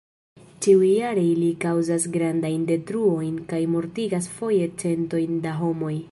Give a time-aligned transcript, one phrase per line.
[0.65, 5.95] Ĉiujare ili kaŭzas grandajn detruojn kaj mortigas foje centojn da homoj.